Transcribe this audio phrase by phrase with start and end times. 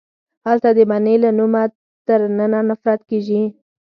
[0.45, 1.63] هلته د بنې له نومه
[2.07, 3.41] تر ننه نفرت کیږي